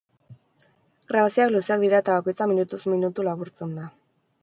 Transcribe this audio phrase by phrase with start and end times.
[1.11, 3.91] Grabazioak luzeak dira eta bakoitza minutuz minutu laburtzen da.